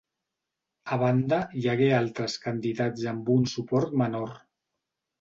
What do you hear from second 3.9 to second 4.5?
menor.